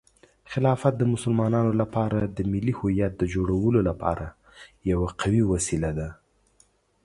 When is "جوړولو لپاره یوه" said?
3.33-5.09